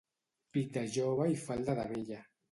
[0.55, 2.23] Pit de jove i falda de vella.